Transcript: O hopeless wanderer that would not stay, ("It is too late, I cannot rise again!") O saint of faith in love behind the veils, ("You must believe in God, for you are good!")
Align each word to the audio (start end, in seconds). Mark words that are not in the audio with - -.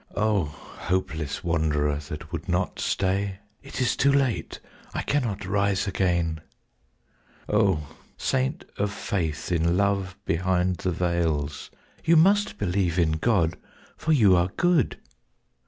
O 0.15 0.45
hopeless 0.45 1.43
wanderer 1.43 1.97
that 2.09 2.31
would 2.31 2.49
not 2.49 2.79
stay, 2.79 3.37
("It 3.61 3.79
is 3.79 3.95
too 3.95 4.11
late, 4.11 4.59
I 4.95 5.03
cannot 5.03 5.45
rise 5.45 5.85
again!") 5.85 6.41
O 7.47 7.85
saint 8.17 8.65
of 8.77 8.91
faith 8.91 9.51
in 9.51 9.77
love 9.77 10.17
behind 10.25 10.77
the 10.77 10.89
veils, 10.89 11.69
("You 12.03 12.15
must 12.15 12.57
believe 12.57 12.97
in 12.97 13.11
God, 13.11 13.59
for 13.95 14.11
you 14.11 14.35
are 14.35 14.49
good!") 14.57 14.97